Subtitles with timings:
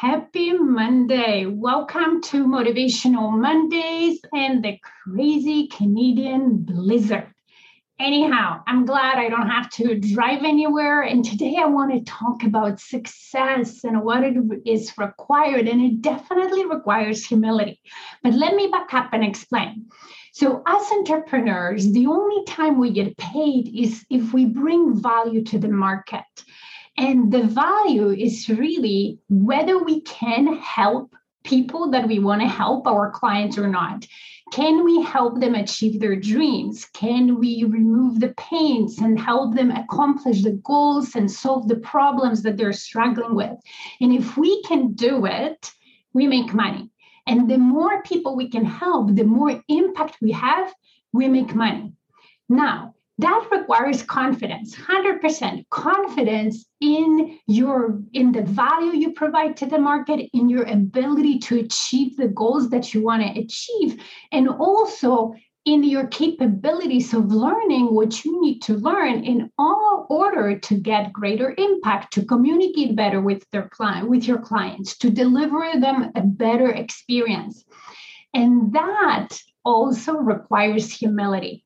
[0.00, 1.46] Happy Monday.
[1.46, 7.32] Welcome to Motivational Mondays and the crazy Canadian blizzard.
[8.00, 11.02] Anyhow, I'm glad I don't have to drive anywhere.
[11.02, 14.36] And today I want to talk about success and what it
[14.66, 15.68] is required.
[15.68, 17.80] And it definitely requires humility.
[18.24, 19.86] But let me back up and explain.
[20.32, 25.58] So, as entrepreneurs, the only time we get paid is if we bring value to
[25.60, 26.24] the market.
[26.96, 31.14] And the value is really whether we can help
[31.44, 34.06] people that we want to help, our clients or not.
[34.52, 36.86] Can we help them achieve their dreams?
[36.94, 42.42] Can we remove the pains and help them accomplish the goals and solve the problems
[42.42, 43.56] that they're struggling with?
[44.00, 45.72] And if we can do it,
[46.12, 46.90] we make money.
[47.26, 50.72] And the more people we can help, the more impact we have,
[51.12, 51.92] we make money.
[52.48, 59.78] Now, that requires confidence 100% confidence in your in the value you provide to the
[59.78, 65.34] market in your ability to achieve the goals that you want to achieve and also
[65.64, 71.12] in your capabilities of learning what you need to learn in all order to get
[71.12, 76.20] greater impact to communicate better with their client with your clients to deliver them a
[76.20, 77.64] better experience.
[78.34, 79.28] And that
[79.64, 81.63] also requires humility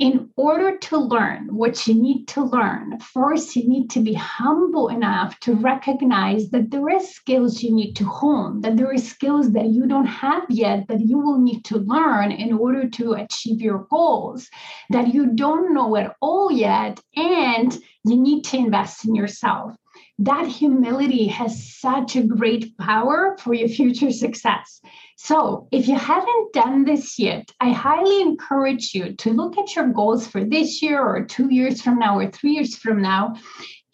[0.00, 4.88] in order to learn what you need to learn, first you need to be humble
[4.88, 9.52] enough to recognize that there are skills you need to hone, that there are skills
[9.52, 13.60] that you don't have yet that you will need to learn in order to achieve
[13.60, 14.48] your goals,
[14.88, 19.76] that you don't know at all yet, and you need to invest in yourself.
[20.20, 24.82] That humility has such a great power for your future success.
[25.16, 29.88] So, if you haven't done this yet, I highly encourage you to look at your
[29.88, 33.34] goals for this year or two years from now or three years from now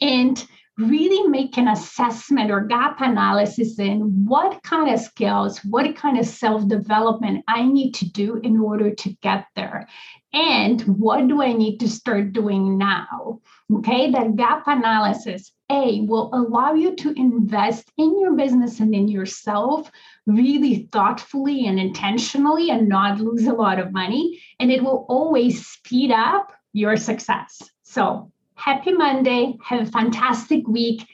[0.00, 0.44] and
[0.78, 6.26] really make an assessment or gap analysis in what kind of skills, what kind of
[6.26, 9.88] self development I need to do in order to get there.
[10.32, 13.40] And what do I need to start doing now?
[13.72, 19.08] Okay, that gap analysis, A, will allow you to invest in your business and in
[19.08, 19.90] yourself
[20.26, 24.42] really thoughtfully and intentionally and not lose a lot of money.
[24.60, 27.62] And it will always speed up your success.
[27.84, 29.56] So, happy Monday.
[29.62, 31.06] Have a fantastic week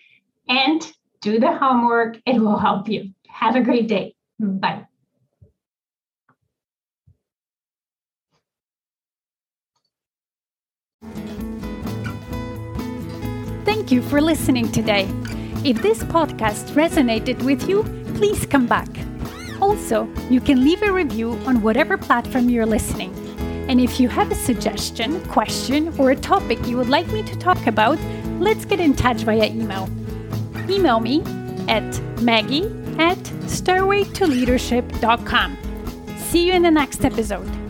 [0.49, 2.19] and do the homework.
[2.25, 3.11] It will help you.
[3.29, 4.15] Have a great day.
[4.39, 4.87] Bye.
[13.65, 15.09] Thank you for listening today.
[15.65, 18.89] If this podcast resonated with you, please come back.
[19.61, 23.22] Also, you can leave a review on whatever platform you're listening.
[23.69, 27.37] And if you have a suggestion, question, or a topic you would like me to
[27.37, 27.99] talk about,
[28.41, 29.89] let's get in touch via email.
[30.69, 31.23] Email me
[31.69, 32.65] at maggie
[32.99, 33.19] at
[33.49, 35.59] stairwaytoleadership.com.
[36.19, 37.62] See you in the next episode.